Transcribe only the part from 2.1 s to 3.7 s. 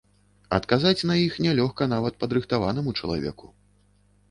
падрыхтаванаму чалавеку.